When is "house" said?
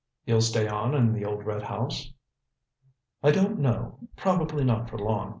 1.61-2.11